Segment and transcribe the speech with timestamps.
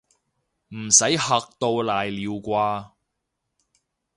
[0.69, 2.91] 唔使嚇到瀨尿啩